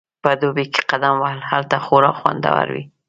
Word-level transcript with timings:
په 0.23 0.31
دوبي 0.41 0.65
کې 0.73 0.81
قدم 0.91 1.15
وهل 1.19 1.41
هلته 1.51 1.75
خورا 1.85 2.11
خوندور 2.19 2.67
وي 2.73 2.83